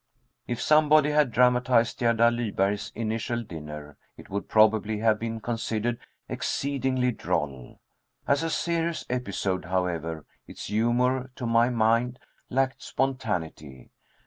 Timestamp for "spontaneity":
12.81-13.91